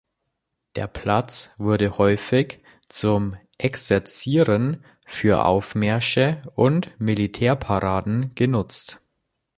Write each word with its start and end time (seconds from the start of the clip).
Der 0.77 0.87
Platz 0.87 1.51
wurde 1.59 1.99
häufig 1.99 2.63
zum 2.89 3.37
Exerzieren, 3.59 4.83
für 5.05 5.45
Aufmärsche 5.45 6.41
und 6.55 6.89
Militärparaden 6.99 8.33
genutzt. 8.33 9.05